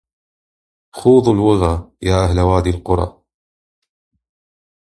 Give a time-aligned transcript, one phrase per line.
[0.93, 3.21] خوضوا الوغى يا أهل وادي القرى